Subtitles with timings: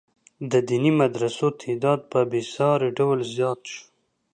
[0.51, 3.83] د دیني مدرسو تعداد په بې ساري ډول زیات شو.